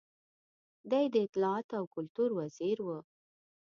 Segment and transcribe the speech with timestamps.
[0.91, 2.87] دی د اطلاعاتو او کلتور وزیر و.